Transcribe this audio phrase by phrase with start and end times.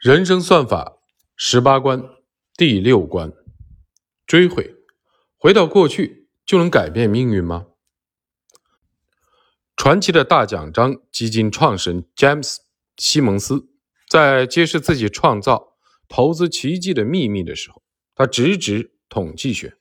[0.00, 0.96] 人生算法
[1.36, 2.02] 十八关
[2.56, 3.34] 第六关：
[4.26, 4.74] 追悔。
[5.36, 7.66] 回到过去就能改变命运吗？
[9.76, 12.60] 传奇的大奖章基金创始人詹姆斯·
[12.96, 13.68] 西蒙斯
[14.08, 15.76] 在揭示自己创造
[16.08, 17.82] 投资奇迹的秘密的时候，
[18.14, 19.74] 他直指统计学。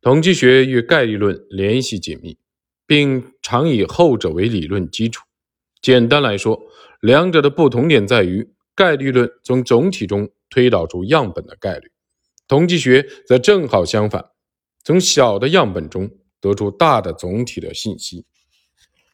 [0.00, 2.38] 统计学与概率论联系紧密，
[2.86, 5.24] 并常以后者为理论基础。
[5.82, 6.62] 简单来说，
[7.00, 8.52] 两者的不同点在于。
[8.74, 11.90] 概率论从总体中推导出样本的概率，
[12.48, 14.24] 统计学则正好相反，
[14.82, 16.10] 从小的样本中
[16.40, 18.26] 得出大的总体的信息。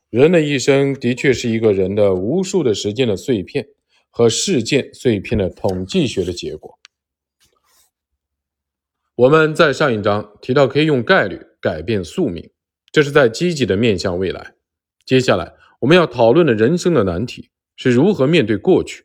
[0.09, 3.69] 人的一生的确是一个人的无数的时间的碎片
[4.09, 6.79] 和事件碎片的统计学的结果。
[9.15, 12.51] 我们在上一章提到可以用概率改变宿命，
[12.91, 14.55] 这是在积极的面向未来。
[15.05, 19.05] 接下来我们要讨论的人生的难题是如何面对过去。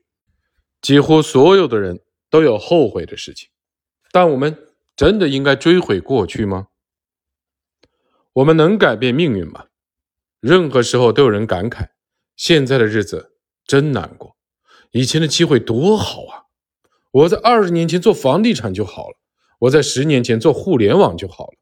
[0.86, 3.50] 几乎所有的人都有后悔的事情，
[4.12, 4.56] 但我们
[4.96, 6.68] 真的应该追悔过去吗？
[8.34, 9.66] 我们能改变命运吗？
[10.40, 11.90] 任何时候都有人感慨：
[12.36, 14.38] 现在的日子真难过，
[14.92, 16.46] 以前的机会多好啊！
[17.10, 19.18] 我在二十年前做房地产就好了，
[19.62, 21.58] 我在十年前做互联网就好了。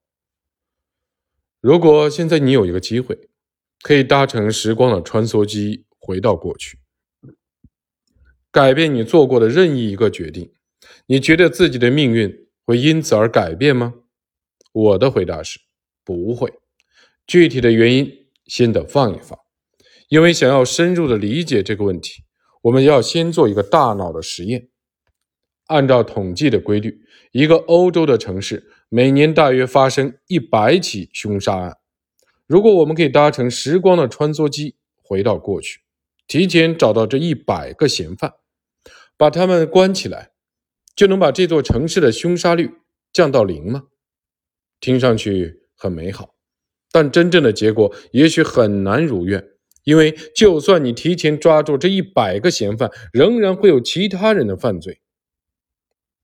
[1.61, 3.29] 如果现在你有一个机会，
[3.81, 6.79] 可以搭乘时光的穿梭机回到过去。
[8.53, 10.53] 改变你做过的任意一个决定，
[11.07, 12.31] 你觉得自己的命运
[12.63, 13.95] 会因此而改变吗？
[14.71, 15.59] 我的回答是
[16.05, 16.53] 不会。
[17.25, 19.39] 具体的原因先得放一放，
[20.07, 22.25] 因为想要深入的理解这个问题，
[22.61, 24.69] 我们要先做一个大脑的实验。
[25.65, 31.77] 按照统计的规律，一个欧洲的城市每年大约发生一百起凶杀案。
[32.45, 35.79] 如果我们可以搭乘时光的穿梭机回到过去，
[36.27, 38.31] 提前找到这一百个嫌犯。
[39.23, 40.31] 把他们关起来，
[40.97, 42.69] 就能把这座城市的凶杀率
[43.13, 43.83] 降到零吗？
[44.81, 46.35] 听上去很美好，
[46.91, 49.41] 但真正的结果也许很难如愿。
[49.85, 54.99] 因为就算你提前抓住这一百个嫌犯，仍然会有其他人的犯罪。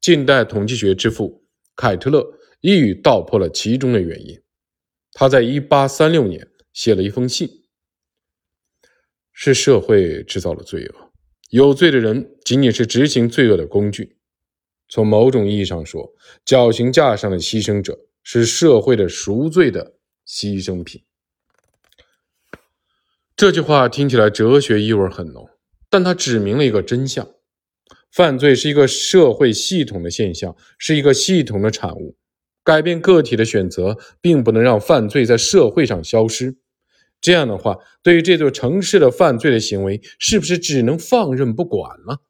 [0.01, 1.47] 近代统计学之父
[1.77, 4.37] 凯特勒一语道破了其中的原因。
[5.13, 7.49] 他在一八三六年写了一封信
[9.31, 11.05] ：“是社会制造了罪恶。”
[11.49, 14.15] 有罪的人仅仅是执行罪恶的工具。
[14.87, 16.13] 从某种意义上说，
[16.45, 19.95] 绞刑架上的牺牲者是社会的赎罪的
[20.27, 21.03] 牺牲品。
[23.35, 25.47] 这句话听起来哲学意味很浓，
[25.89, 27.27] 但它指明了一个真相：
[28.11, 32.15] 犯罪是一个社会系统的现象，是一个系统的产物。
[32.63, 36.57] 改变个体的选择，并不能让犯罪在社会上消失。
[37.21, 42.21] 这样的话，对于这座城市的犯罪的行为，是不是只能放任不管了？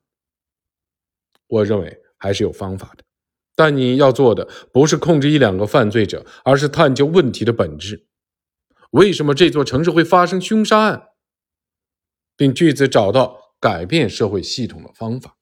[1.48, 3.04] 我认为还是有方法的，
[3.56, 8.08] 但你要做的不是控制一两个犯罪者，而是探究问题的本质：
[8.92, 11.10] 为什么这座城市会发生凶杀案，
[12.36, 15.38] 并据此找到改变社会系统的方法。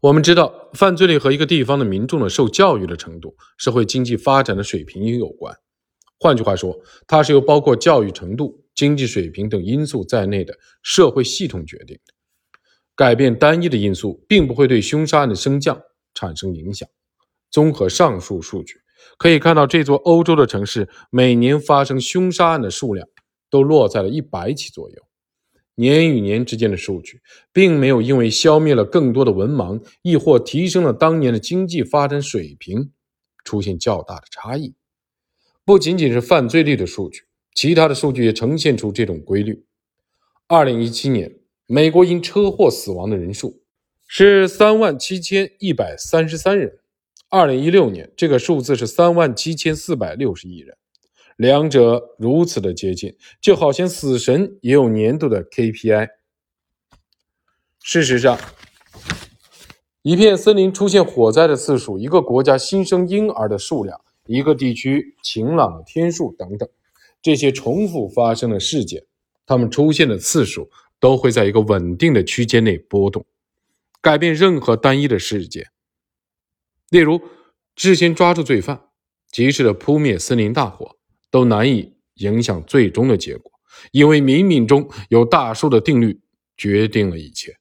[0.00, 5.56] 我们知道，犯罪率和一个地方的民众的受教育的程度、社会经济发展的水平也有关。
[6.22, 6.78] 换句话说，
[7.08, 12.14] 它是由包括教育程度、经济水平等因素在内的社会系统决定的。
[12.94, 15.82] 改变单一的因素，并不会对凶杀案的升降
[16.14, 16.88] 产生影响。
[17.50, 18.76] 综合上述数据，
[19.18, 23.08] 可以看到这座欧洲的城市每年发生凶杀案的数量
[23.50, 25.02] 都落在了一百起左右。
[25.74, 27.20] 年与年之间的数据，
[27.52, 32.92] 并没有因为消灭了更多的文盲，亦或提升了当年的经济发展水平，
[33.42, 34.76] 出现较大的差异。
[35.64, 37.22] 不仅仅是犯罪率的数据，
[37.54, 39.64] 其他的数据也呈现出这种规律。
[40.48, 41.36] 二零一七年，
[41.66, 43.62] 美国因车祸死亡的人数
[44.08, 46.68] 是三万七千一百三十三人；
[47.28, 50.76] 二零一六年，这个数字是三万七千四百六十亿人。
[51.36, 56.08] 两者如此的接近，就好像死神也有年度的 KPI。
[57.80, 58.36] 事实上，
[60.02, 64.00] 一片森林出现火灾的次数，一个国家新生婴儿的数量。
[64.26, 66.68] 一个地区晴朗的天数等等，
[67.20, 69.04] 这些重复发生的事件，
[69.46, 70.70] 它们出现的次数
[71.00, 73.26] 都会在一个稳定的区间内波动。
[74.00, 75.70] 改变任何单一的事件，
[76.90, 77.20] 例如
[77.76, 78.88] 事先抓住罪犯、
[79.30, 80.96] 及时的扑灭森林大火，
[81.30, 83.52] 都难以影响最终的结果，
[83.92, 86.20] 因为冥冥中有大数的定律
[86.56, 87.56] 决定了一切。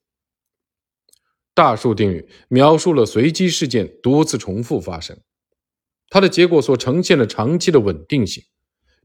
[1.54, 5.20] 大数定律描述了随机事件多次重复发生。
[6.12, 8.44] 它的结果所呈现的长期的稳定性，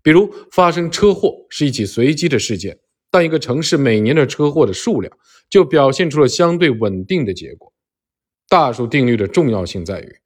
[0.03, 2.81] 比如发生车祸是一起随机的事件，
[3.13, 5.17] 但一个城市每年的车祸的数量
[5.49, 7.73] 就表现出了相对稳定的结果。
[8.49, 10.17] 大数定律的重要性在于，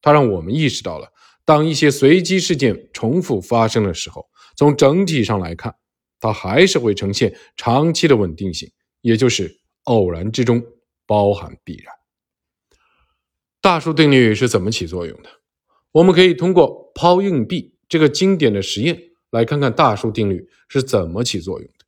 [0.00, 1.08] 它让我们意识到了，
[1.44, 5.74] 当一些随机事件重复发生的时候，从整体上来看，
[6.20, 8.70] 它还是会呈现长期的稳定性，
[9.00, 10.62] 也就是偶然之中
[11.04, 11.92] 包含必然。
[13.60, 15.30] 大数定律是怎么起作用的？
[15.92, 19.00] 我们可以通过抛硬币这个经典的实验
[19.30, 21.84] 来看看大数定律是怎么起作用的。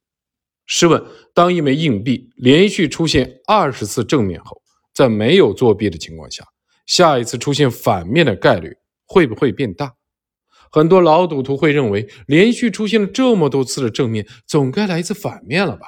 [0.67, 1.05] 试问，
[1.35, 4.63] 当一枚硬币连续出现二十次正面后，
[4.95, 6.45] 在没有作弊的情况下，
[6.87, 9.95] 下一次出现反面的概率会不会变大？
[10.71, 15.87] 很多老赌徒会认为，连续出现了这么多次的正面，总该来一次反面了吧？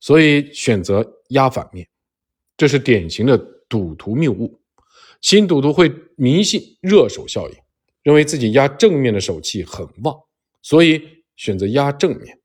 [0.00, 1.88] 所以选择压反面，
[2.56, 3.38] 这是典型的
[3.68, 4.60] 赌徒谬误。
[5.22, 7.56] 新赌徒会迷信热手效应，
[8.02, 10.14] 认为自己压正面的手气很旺，
[10.60, 11.00] 所以
[11.36, 12.40] 选择压正面。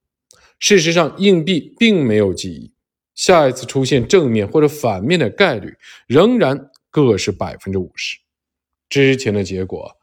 [0.59, 2.71] 事实上，硬币并没有记忆，
[3.15, 5.75] 下一次出现正面或者反面的概率
[6.05, 8.19] 仍然各是百分之五十。
[8.87, 9.97] 之前的结果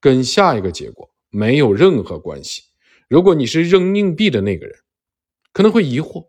[0.00, 2.62] 跟下一个结果没有任何关系。
[3.08, 4.76] 如果你是扔硬币的那个人，
[5.52, 6.28] 可能会疑惑：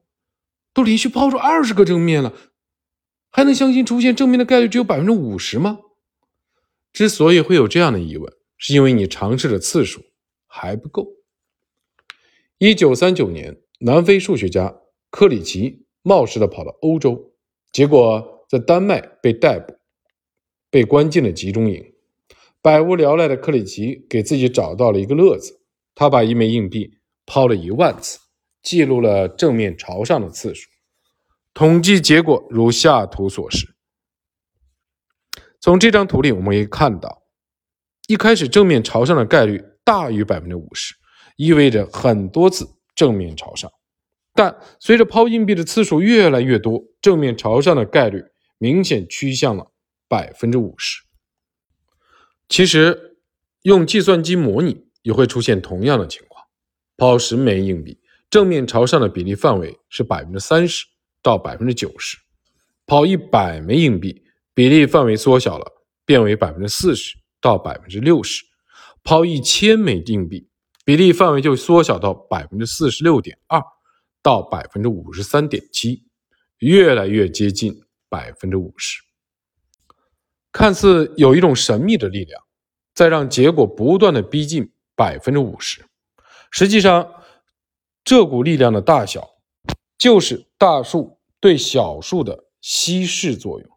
[0.73, 2.33] 都连续抛出二十个正面了。
[3.35, 5.79] 还能相信出现正面的概率只有百分之五十吗？
[6.93, 10.03] 之所以会有这样的疑问，是因为你尝试的次数
[10.45, 11.07] 还不够。
[12.59, 14.77] 一九三九年，南非数学家
[15.09, 17.33] 克里奇冒失的跑到欧洲，
[17.71, 19.73] 结果在丹麦被逮捕，
[20.69, 21.83] 被关进了集中营。
[22.61, 25.59] 百无聊赖的克里奇给自己找到了一个乐子，
[25.95, 28.19] 他把一枚硬币抛了一万次，
[28.61, 30.69] 记录了正面朝上的次数。
[31.53, 33.75] 统计结果如下图所示。
[35.59, 37.23] 从这张图里，我们可以看到，
[38.07, 40.95] 一开始正面朝上的概率大于百分之五十，
[41.37, 43.71] 意味着很多次正面朝上。
[44.33, 48.23] 但随着抛硬币的次数越来越多，正面朝上的概率
[48.57, 49.71] 明显趋向了
[50.07, 51.03] 百分之五十。
[52.49, 53.17] 其实，
[53.61, 56.43] 用计算机模拟也会出现同样的情况：
[56.97, 60.87] 抛十枚硬币，正面朝上的比例范围是百分之三十。
[61.23, 62.17] 到百分之九十，
[62.85, 64.23] 抛一百枚硬币，
[64.53, 65.65] 比例范围缩小了，
[66.05, 68.43] 变为百分之四十到百分之六十；
[69.03, 70.49] 抛一千枚硬币，
[70.83, 73.63] 比例范围就缩小到百分之四十六点二
[74.21, 76.03] 到百分之五十三点七，
[76.57, 77.73] 越来越接近
[78.09, 79.01] 百分之五十。
[80.51, 82.43] 看似有一种神秘的力量，
[82.93, 85.85] 在让结果不断的逼近百分之五十，
[86.51, 87.09] 实际上，
[88.03, 89.29] 这股力量的大小。
[89.95, 93.69] 就是大数对小数的稀释作用，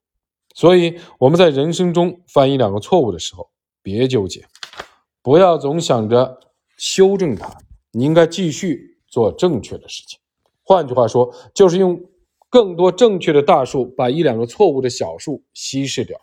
[0.55, 3.51] 所以我们在人生中犯一两个错误的时候，
[3.83, 4.47] 别纠结，
[5.21, 6.39] 不要总想着
[6.77, 7.59] 修正它，
[7.91, 10.21] 你应该继续做正确的事情。
[10.63, 12.01] 换句话说，就是用
[12.49, 16.17] 更多正确的大数把一两个错误的小数稀释掉。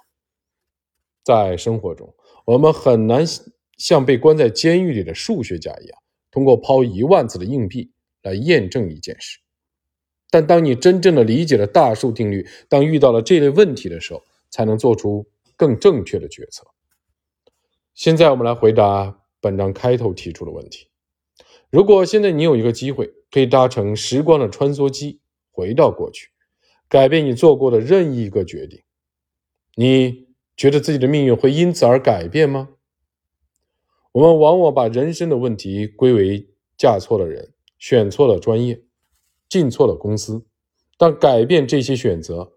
[1.25, 2.15] 在生活中，
[2.45, 3.25] 我们很难
[3.77, 6.00] 像被关在监狱里的数学家一样，
[6.31, 9.42] 通过抛一万次的硬币来验证一件事。
[10.33, 16.65] 但当你真正的理解了大数定律，当遇到了这类问题的时候，才能做出更正确的决策。
[17.94, 20.88] 现在我们来回答本章开头提出的问题：
[21.69, 25.19] 如果现在你有一个机会，可以搭乘时光的穿梭机
[25.51, 26.30] 回到过去，
[26.89, 28.81] 改变你做过的任意一个决定，
[29.75, 32.69] 你觉得自己的命运会因此而改变吗？
[34.13, 38.81] 我们往往把人生的问题归为嫁错了人，选错了专业。
[39.50, 40.45] 进错了公司，
[40.97, 42.53] 但改变这些选择，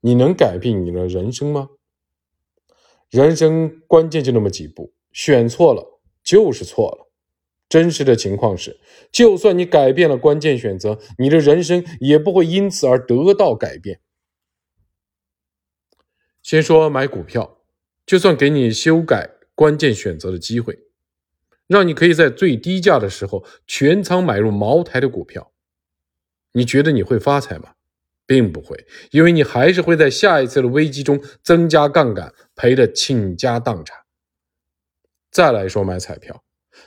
[0.00, 1.70] 你能改变你的人生吗？
[3.10, 7.06] 人生关键就那么几步，选错了就是错了。
[7.68, 8.78] 真实的情况是，
[9.10, 14.00] 就算你改变了关键选择，你的人生也不会因此而得到改变。
[16.42, 17.58] 先说买股票，
[18.06, 20.78] 就算给你修改关键选择的机会，
[21.66, 25.52] 让你可以在最低价的时候全仓买入茅台的股票。
[26.56, 27.72] 你觉得你会发财吗？
[28.24, 33.98] 并不会，因为你还是会在下一次的危机中增加杠杆，赔得倾家荡产。
[35.30, 36.42] 再来说买彩票，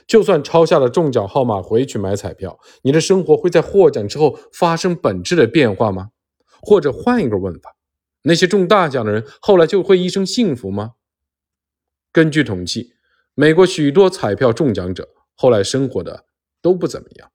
[0.08, 6.10] 就算抄下了中奖号码回去买彩票，你的生活会在获奖之后发生本质的变化吗？
[6.60, 7.76] 或者换一个问法，
[8.22, 10.94] 那些中大奖的人后来就会一生幸福吗？
[12.10, 12.94] 根据统计，
[13.34, 16.24] 美国许多彩票中奖者后来生活的
[16.60, 17.30] 都不怎么样，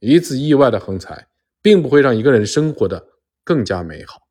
[0.00, 1.28] 一次意外的横财。
[1.66, 3.08] 并不会让一个人生活的
[3.42, 4.22] 更加美好。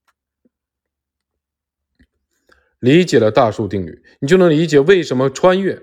[2.79, 5.77] 理解了大数定律，你就能理解为什么穿越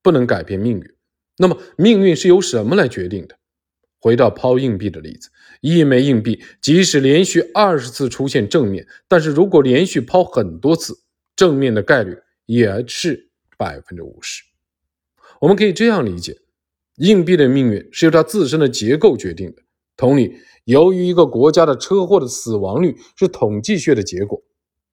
[0.00, 0.94] 不能改变命运。
[1.38, 3.36] 那么，命运是由什么来决定的？
[3.98, 5.28] 回到抛硬币的例子，
[5.60, 10.94] 一枚硬币即使连续二十次出现正面，但是如果连续抛很多次，
[11.34, 12.16] 正面的概率
[12.46, 13.28] 也是
[13.58, 14.44] 百分之五十。
[15.40, 16.38] 我们可以这样理解：
[16.98, 19.62] 硬币的命运是由它自身的结构决定的。
[19.94, 24.42] 同理，由于一个国家的车祸的死亡率是统计学的结果，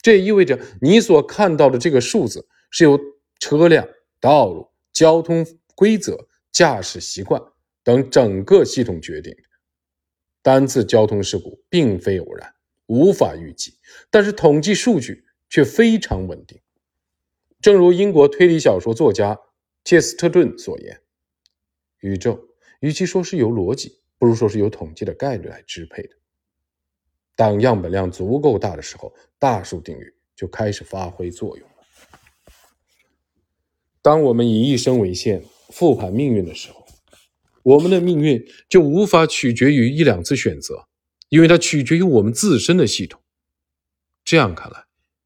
[0.02, 3.00] 这意味着你所看到的这个数字是由
[3.40, 3.88] 车辆、
[4.20, 5.46] 道路、交通
[5.76, 7.42] 规则、驾驶习惯。
[7.82, 9.44] 等整个系统决定的
[10.44, 12.54] 单次交通事故并非偶然，
[12.86, 13.80] 无法预计，
[14.12, 16.60] 但是统计数据却非常稳定。
[17.62, 19.40] 正如英国推理小说作家
[19.86, 21.02] 切斯特顿所言
[22.02, 22.50] ：“宇宙
[22.82, 26.16] 与其说是由逻辑，不如说是由统计的概率来支配的。
[27.36, 31.76] 当样本量足够大的时候，大数定律就开始发挥作用了。
[34.04, 36.86] 当我们以一生为限复盘命运的时候。”
[37.62, 40.88] 我们的命运就无法取决于一两次选择，
[41.28, 43.22] 因为它取决于我们自身的系统。
[44.24, 44.86] 这样看来，“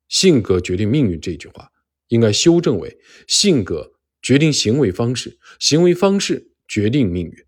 [0.09, 1.71] 性格决定命运”这句话
[2.07, 2.97] 应该修正为
[3.29, 7.45] “性格决定行为方式，行为方式决定命运”。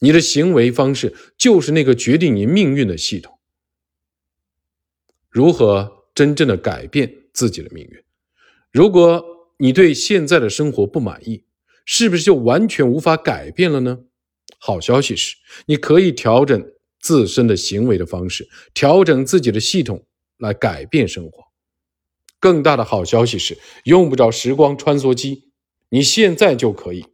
[0.00, 3.38] 你的行为方式就是那个决定你命运的系统。
[5.28, 8.02] 如何真正的改变自己的命运？
[8.70, 9.24] 如果
[9.58, 11.44] 你对现在的生活不满意，
[11.84, 14.00] 是不是就完全无法改变了呢？
[14.58, 15.36] 好消息是，
[15.66, 21.44] 你可以调整自身的行为的方式，调整自己的系统来改变生活。
[22.40, 25.50] 更大的好消息是，用不着时光穿梭机，
[25.90, 27.04] 你现在就可以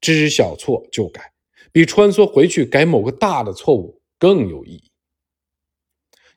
[0.00, 1.31] 知晓错就改，
[1.72, 4.92] 比穿梭回去改某个大的错误更有意义。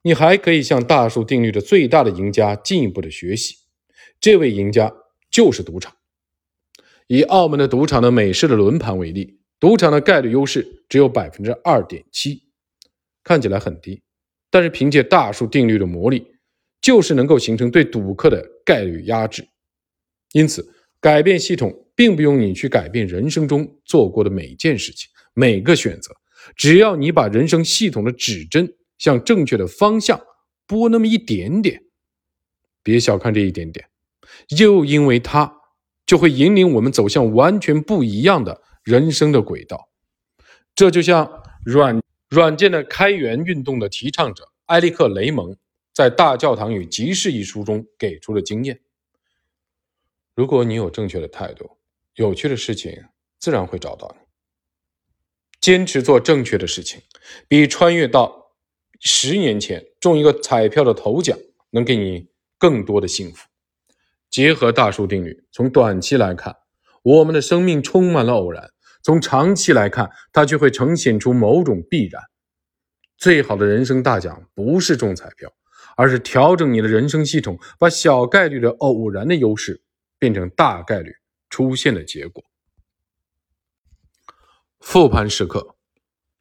[0.01, 3.56] 你还可以向大数定律的最大的赢家进一步的学习，
[4.20, 4.94] 这位赢家
[5.30, 5.96] 就是赌场。
[7.08, 9.39] 以澳门的赌场的美式的轮盘为例。
[9.58, 12.44] 赌场的概率优势只有百分之二点七，
[13.24, 14.04] 看起来很低，
[14.51, 16.27] 但是凭借大数定律的魔力，
[16.82, 19.48] 就是能够形成对赌客的概率压制。
[20.34, 26.15] 因此，改变系统并不用你去改变人生中做过的每件事情、每个选择，
[26.56, 30.20] 只要你把人生系统的指针向正确的方向
[30.65, 31.84] 拨那么一点点，
[32.82, 33.88] 别小看这一点点，
[34.58, 35.62] 又因为它
[36.08, 38.63] 就会引领我们走向完全不一样的。
[38.86, 39.89] 人生的轨道，
[40.75, 42.00] 这就像软
[42.30, 45.58] 软件的开源运动的提倡者埃利克·雷蒙
[45.92, 48.80] 在《大教堂与集市》一书中给出的经验：
[50.36, 51.80] 如果你有正确的态度，
[52.13, 53.06] 有趣的事情
[53.39, 54.25] 自然会找到你。
[55.66, 57.02] 坚持做正确的事情，
[57.48, 58.52] 比穿越到
[59.00, 61.36] 十年前中一个彩票的头奖
[61.72, 62.28] 能给你
[62.60, 63.48] 更多的幸福。
[64.30, 66.56] 结合大数定律，从短期来看，
[67.02, 68.70] 我们的生命充满了偶然。
[69.02, 72.22] 从长期来看，它就会呈现出某种必然。
[73.18, 75.52] 最好的人生大奖不是中彩票，
[75.98, 79.82] 而是调整你的人生系统，把小概率的偶然的优势
[80.20, 81.12] 变成大概率
[81.50, 82.44] 出现的结果。
[84.86, 85.75] 复盘时刻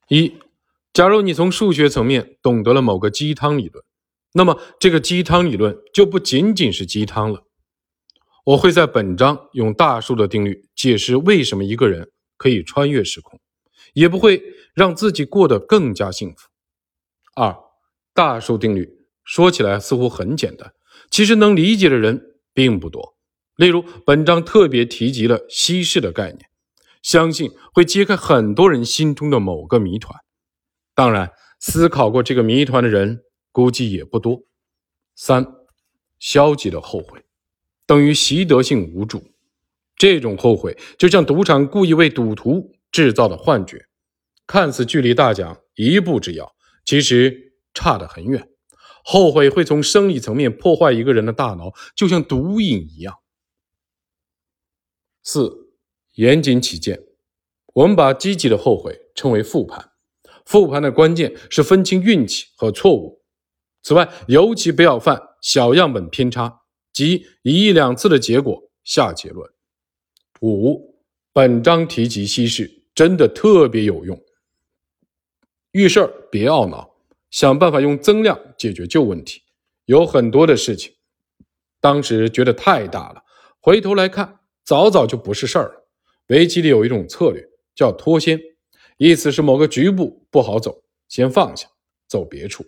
[0.08, 0.34] 一：
[0.92, 3.82] 假如你从数学层面懂得了某个鸡汤理论，
[4.34, 7.42] 那么这个鸡汤理论就不仅仅是鸡汤了。
[8.44, 12.10] 我会在本章用大数的定律解释为什么一个人。
[12.36, 13.40] 可以穿越时空，
[13.94, 14.42] 也不会
[14.74, 16.48] 让自己过得更加幸福。
[17.36, 17.56] 二，
[18.12, 18.90] 大数定律
[19.22, 20.72] 说起来似乎很简单，
[21.10, 23.16] 其实能理解的人并不多。
[23.56, 26.40] 例如，本章特别提及了稀释的概念，
[27.04, 30.18] 相信会揭开很多人心中的某个谜团。
[30.94, 31.30] 当然，
[31.60, 34.42] 思考过这个谜团的人估计也不多。
[35.14, 35.46] 三，
[36.18, 37.22] 消极的后悔
[37.86, 39.22] 等于习得性无助。
[39.96, 43.86] 这种后悔就像赌场故意为赌徒制造的幻觉，
[44.46, 46.56] 看似距离大奖一步之遥，
[46.86, 48.48] 其实差得很远。
[49.04, 53.18] 后悔会从生理层面破坏一个人的大脑，就像毒瘾一样。
[55.22, 55.63] 四，
[56.14, 57.02] 严谨起见，
[57.74, 59.92] 我们把积极的后悔称为复盘。
[60.44, 63.22] 复盘的关键是分清运气和错误。
[63.82, 66.60] 此外，尤其不要犯小样本偏差，
[66.92, 69.50] 即以一两次的结果下结论。
[70.40, 70.94] 五，
[71.32, 74.22] 本章提及稀释真的特别有用。
[75.72, 76.94] 遇事儿别懊恼，
[77.30, 79.42] 想办法用增量解决旧问题。
[79.86, 80.92] 有很多的事情，
[81.80, 83.22] 当时觉得太大了，
[83.60, 85.83] 回头来看，早早就不是事儿了。
[86.28, 88.40] 围棋里有一种策略叫脱先，
[88.96, 91.68] 意思是某个局部不好走，先放下，
[92.08, 92.64] 走别处。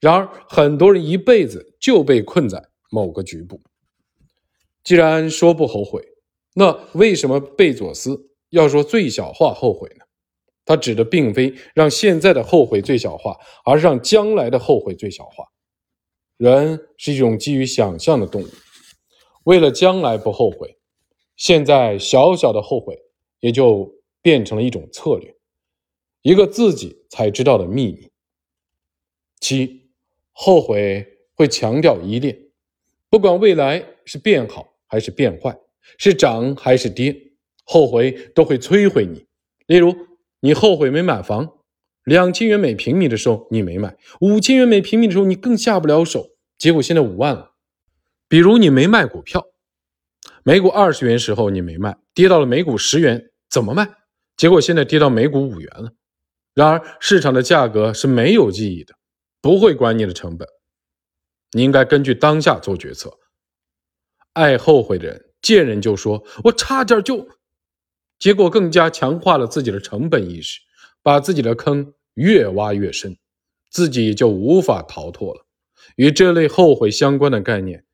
[0.00, 3.60] 然而，很多人一辈子就被困在某个局部。
[4.82, 6.02] 既然说不后悔。
[6.56, 10.04] 那为什么贝佐斯要说最小化后悔呢？
[10.64, 15.44] 他指的并非让现在的后悔最小化，而是让将来的后悔最小化。
[16.36, 18.48] 人是一种基于想象的动物，
[19.42, 20.78] 为了将来不后悔，
[21.36, 22.96] 现在小小的后悔
[23.40, 25.34] 也就变成了一种策略，
[26.22, 28.10] 一个自己才知道的秘密。
[29.40, 29.90] 七，
[30.32, 32.38] 后悔会强调依恋，
[33.10, 35.58] 不管未来是变好还是变坏，
[35.98, 37.14] 是涨还是跌，
[37.64, 39.26] 后悔都会摧毁你。
[39.66, 39.94] 例如，
[40.40, 41.58] 你后悔没买房，
[42.04, 46.30] 两千元每平米的时候你没买，五千元每平米的时候你更下不了手。
[46.56, 47.52] 结果现在五万了。
[48.28, 49.46] 比如你没卖股票，
[50.46, 53.88] 每股二十元时候你没卖，跌到了每股十元，怎么卖？
[54.36, 55.90] 结果现在跌到每股五元了。
[56.52, 58.94] 然而市场的价格是没有记忆的，
[59.40, 60.46] 不会管你的成本。
[61.52, 63.18] 你应该根据当下做决策。
[64.34, 67.26] 爱后悔的人见人就说：“我差点就……”
[68.20, 70.60] 结果更加强化了自己的成本意识，
[71.02, 73.16] 把自己的坑越挖越深，
[73.70, 75.46] 自己就无法逃脱了。
[75.96, 77.86] 与这类后悔相关的概念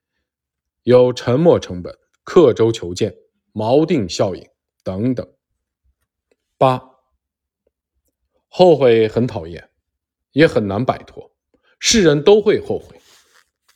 [0.83, 1.95] 有沉没成本、
[2.32, 3.12] 刻舟求剑、
[3.52, 4.46] 锚定效应
[4.84, 5.28] 等等。
[6.56, 6.80] 八，
[8.46, 9.68] 后悔很讨厌，
[10.30, 11.34] 也很难摆脱，
[11.80, 13.00] 世人都会后悔，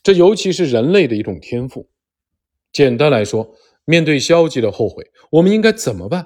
[0.01, 1.89] 这尤其是人类的一种天赋。
[2.71, 6.25] 简单来说，面对消极的后悔，我们应该怎么办？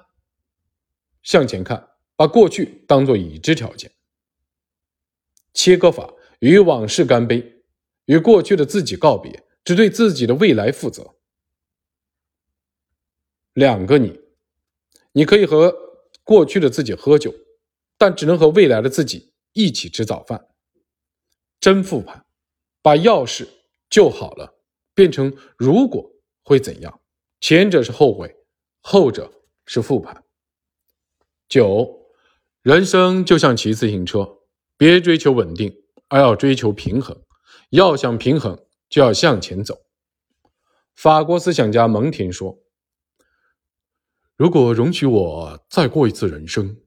[1.23, 3.91] 向前看，把过去当做已知条件。
[5.55, 7.63] 切割法与往事干杯。
[8.05, 11.15] 与过去的自己告别，只对自己的未来负责。
[13.53, 14.19] 两个你，
[15.11, 15.75] 你可以和
[16.23, 17.33] 过去的自己喝酒，
[17.97, 20.47] 但只能和未来的自己一起吃早饭。
[21.59, 22.25] 真复盘，
[22.81, 23.47] 把钥匙
[23.89, 24.55] 就好了，
[24.93, 26.11] 变成如果
[26.43, 27.01] 会怎样？
[27.41, 28.35] 前者是后悔，
[28.81, 29.31] 后者
[29.65, 30.23] 是复盘。
[31.47, 32.05] 九，
[32.61, 34.39] 人生就像骑自行车，
[34.77, 35.75] 别追求稳定，
[36.07, 37.21] 而要追求平衡。
[37.71, 39.81] 要想平衡，就要向前走。
[40.95, 42.59] 法国思想家蒙田说
[44.39, 46.77] ：“如果容许我再过一次人生，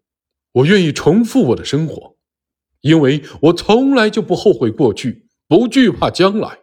[0.52, 2.16] 我愿意重复我的生活，
[2.80, 6.60] 因为我从来就不后悔过去，不惧怕将来。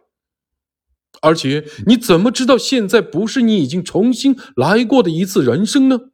[1.22, 6.10] 而且，你怎么知道现在不是你已经重新来过的一次人生呢？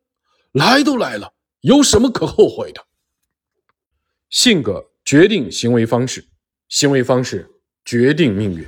[0.53, 2.85] 来都来了，有什么可后悔的？
[4.29, 6.29] 性格决定行为方式，
[6.69, 7.51] 行为方式。”
[7.87, 8.67] 决定命运。